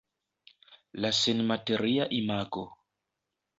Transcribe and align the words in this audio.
La 1.05 1.11
senmateria 1.17 2.09
imago. 2.23 2.67